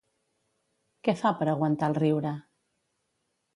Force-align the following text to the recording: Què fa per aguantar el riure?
Què 1.09 1.15
fa 1.19 1.33
per 1.43 1.47
aguantar 1.53 1.91
el 1.95 1.99
riure? 2.01 2.35